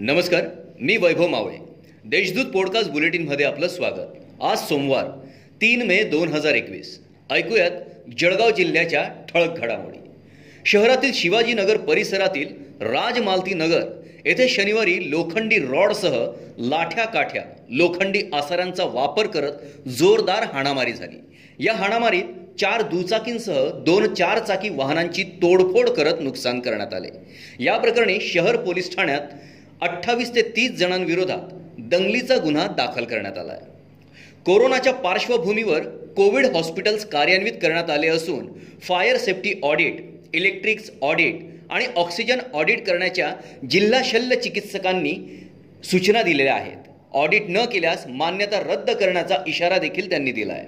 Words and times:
नमस्कार 0.00 0.44
मी 0.80 0.96
वैभव 0.96 1.26
मावळे. 1.26 1.56
देशदूत 2.04 2.44
पॉडकास्ट 2.44 2.90
बुलेटिनमध्ये 2.90 3.46
आपलं 3.46 3.68
स्वागत. 3.68 4.16
आज 4.42 4.58
सोमवार 4.58 5.04
तीन 5.62 5.82
मे 5.82 6.02
दोन 6.02 6.28
हजार 6.28 6.54
एकवीस. 6.54 7.00
ऐकूयात 7.30 7.70
जळगाव 8.18 8.50
जिल्ह्याच्या 8.50 9.08
ठळक 9.28 9.58
घडामोडी. 9.58 9.98
शहरातील 10.66 11.12
शिवाजीनगर 11.12 11.76
परिसरातील 11.76 12.46
राजमालती 12.80 13.54
नगर 13.54 13.82
येथे 14.24 14.48
शनिवारी 14.48 15.10
लोखंडी 15.10 15.58
रॉडसह 15.58 16.30
लाठ्या 16.58 17.04
काठ्या 17.04 17.42
लोखंडी 17.70 18.22
आसारांचा 18.32 18.84
वापर 18.84 19.26
करत 19.26 19.88
जोरदार 19.88 20.42
हाणामारी 20.42 20.92
झाली. 20.92 21.16
या 21.58 21.74
हाणामारीत 21.74 22.24
चार 22.60 22.82
दुचाकींसह 22.82 23.70
दोन 23.70 24.14
चार 24.14 24.38
चाकी 24.38 24.68
वाहनांची 24.68 25.22
तोडफोड 25.22 25.88
करत 25.88 26.14
नुकसान 26.20 26.60
करण्यात 26.60 26.94
आले. 26.94 27.08
या 27.64 27.78
प्रकरणी 27.78 28.20
शहर 28.20 28.56
पोलीस 28.56 28.96
ठाण्यात 28.96 29.20
अठ्ठावीस 29.82 30.34
ते 30.34 30.42
तीस 30.56 30.70
जणांविरोधात 30.70 31.52
दंगलीचा 31.80 32.36
गुन्हा 32.36 32.66
दाखल 32.66 33.04
करण्यात 33.04 33.38
आला 33.38 33.52
आहे 33.52 33.76
कोरोनाच्या 34.46 34.92
पार्श्वभूमीवर 34.92 35.82
कोविड 36.16 36.46
हॉस्पिटल्स 36.46 37.04
कार्यान्वित 37.06 37.52
करण्यात 37.62 37.90
आले 37.90 38.08
असून 38.08 38.46
fire 38.82 39.16
safety 39.16 39.52
audit 39.62 40.00
electrics 40.34 40.90
audit 41.02 41.42
आणि 41.70 41.84
ऑक्सिजन 41.96 42.38
ऑडिट 42.54 42.84
करण्याच्या 42.86 43.32
जिल्हा 43.70 44.00
शल्य 44.04 44.36
चिकित्सकांनी 44.36 45.14
सूचना 45.84 46.22
दिलेल्या 46.22 46.54
आहेत. 46.54 46.76
ऑडिट 47.12 47.44
न 47.48 47.64
केल्यास 47.64 48.06
मान्यता 48.08 48.60
रद्द 48.60 48.90
करण्याचा 48.90 49.36
इशारा 49.46 49.78
देखील 49.78 50.08
त्यांनी 50.10 50.32
दिला 50.32 50.52
आहे 50.52 50.66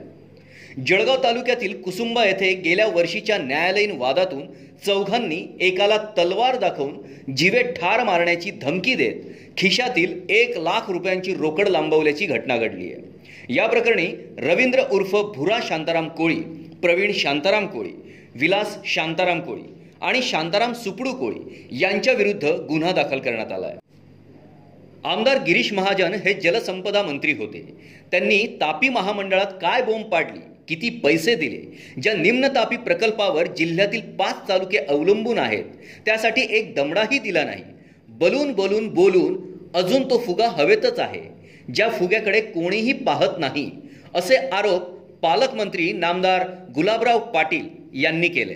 जळगाव 0.86 1.22
तालुक्यातील 1.24 1.80
कुसुंबा 1.82 2.24
येथे 2.24 2.52
गेल्या 2.54 2.86
वर्षीच्या 2.86 3.38
न्यायालयीन 3.38 3.90
वादातून 3.98 4.42
चौघांनी 4.86 5.56
एकाला 5.60 5.96
तलवार 6.18 6.56
दाखवून 6.56 6.98
जीवे 7.36 7.62
ठार 7.62 8.04
मारण्याची 8.04 8.50
धमकी 8.50 8.94
देत 8.94 9.14
खिशातील 9.56 10.20
एक 10.28 10.58
लाख 10.58 10.90
रुपयांची 10.90 11.34
रोकड 11.34 11.68
लांबवल्याची 11.68 12.26
घटना 12.26 12.56
घडली 12.56 12.92
आहे. 12.92 13.54
या 13.54 13.66
प्रकरणी 13.66 14.06
रवींद्र 14.38 14.82
उर्फ 14.92 15.16
भुरा 15.36 15.58
शांताराम 15.62 16.08
कोळी 16.08 16.36
प्रवीण 16.82 17.12
शांताराम 17.12 17.66
कोळी 17.66 17.90
विलास 18.34 18.78
शांताराम 18.84 19.40
कोळी 19.40 19.62
आणि 20.00 20.22
शांताराम 20.22 20.72
सुपडू 20.72 21.12
कोळी 21.12 21.66
यांच्या 21.72 22.12
विरुद्ध 22.12 22.44
गुन्हा 22.44 22.92
दाखल 22.92 23.18
करण्यात 23.18 23.52
आला 23.52 23.66
आहे. 23.66 23.76
आमदार 25.04 25.36
गिरीश 25.36 25.72
महाजन 25.72 26.14
हे 26.14 26.34
जलसंपदा 26.34 27.02
मंत्री 27.02 27.32
होते. 27.32 27.76
त्यांनी 28.10 28.46
तापी 28.60 28.88
महामंडळात 28.88 29.46
काय 29.46 29.82
बोंब 29.82 30.04
पाडली? 30.04 30.40
किती 30.70 30.88
पैसे 30.98 31.34
दिले? 31.34 31.60
ज्या 32.00 32.14
निम्नतापी 32.14 32.76
प्रकल्पावर 32.76 33.46
जिल्ह्यातील 33.58 34.00
पाच 34.18 34.48
तालुके 34.48 34.78
अवलंबून 34.78 35.38
आहेत 35.38 35.64
त्यासाठी 36.06 36.46
एक 36.50 36.74
दमडाही 36.74 37.18
दिला 37.18 37.44
नाही. 37.44 37.62
बलून 38.08 38.52
बलून 38.52 38.88
बोलून 38.88 39.36
अजून 39.74 40.08
तो 40.10 40.18
फुगा 40.18 40.48
हवेतच 40.48 40.98
आहे. 40.98 41.20
ज्या 41.74 41.88
फुग्याकडे 41.88 42.40
कोणीही 42.40 42.92
पाहत 42.92 43.38
नाही 43.38 43.70
असे 44.14 44.36
आरोप 44.36 44.88
पालकमंत्री 45.22 45.92
नामदार 45.92 46.46
गुलाबराव 46.74 47.18
पाटील 47.32 47.66
यांनी 47.94 48.28
केले 48.28 48.54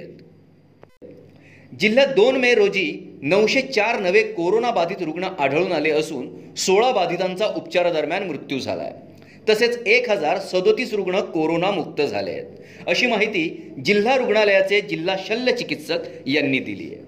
जिल्ह्यात 1.73 2.07
दोन 2.07 2.37
मे 2.37 2.55
रोजी 2.55 2.87
नऊशे 3.23 3.61
चार 3.63 3.99
नवे 4.01 4.23
कोरोना 4.33 4.71
बाधित 4.71 5.03
रुग्ण 5.03 5.29
आढळून 5.39 5.73
आले 5.73 5.91
असून 5.91 6.29
सोळा 6.57 6.91
बाधितांचा 6.93 7.47
उपचारादरम्यान 7.47 8.27
मृत्यू 8.27 8.59
झाला 8.59 8.83
आहे 8.83 9.14
तसेच 9.49 9.79
एक 9.87 10.11
हजार 10.11 10.39
सदोतीस 10.39 10.93
रुग्ण 10.93 11.21
कोरोनामुक्त 11.21 12.03
झाले 12.03 12.31
आहेत. 12.31 12.45
अशी 12.87 13.07
माहिती 13.07 13.73
जिल्हा 13.85 14.17
रुग्णालयाचे 14.17 14.81
जिल्हा 14.81 15.17
शल्य 15.27 15.53
चिकित्सक 15.53 15.99
यांनी 16.27 16.59
दिली 16.59 16.95
आहे. 16.95 17.05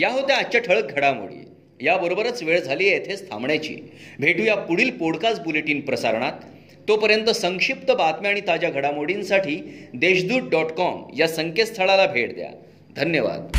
या 0.00 0.08
होत्या 0.08 0.36
आजच्या 0.36 0.60
ठळक 0.60 0.92
घडामोडी. 0.96 1.44
याबरोबरच 1.86 2.42
वेळ 2.42 2.60
झाली 2.60 2.88
आहे 2.88 2.96
येथेच 2.96 3.30
थांबण्याची. 3.30 3.76
भेटूया 4.20 4.54
पुढील 4.54 4.90
पॉडकास्ट 4.90 5.42
बुलेटिन 5.42 5.80
प्रसारणात. 5.80 6.32
तोपर्यंत 6.88 7.30
संक्षिप्त 7.30 7.90
बातम्या 7.90 8.30
आणि 8.30 8.40
ताज्या 8.40 8.70
घडामोडींसाठी 8.70 9.78
देशदूत 9.94 10.50
डॉट 10.50 10.66
कॉम 10.66 11.02
या 11.18 11.28
संकेतस्थळाला 11.28 12.06
भेट 12.06 12.34
द्या. 12.34 12.50
धन्यवाद. 12.96 13.52